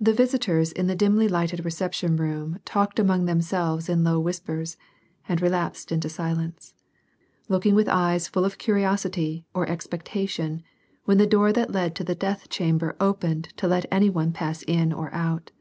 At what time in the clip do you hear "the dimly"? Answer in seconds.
0.88-1.28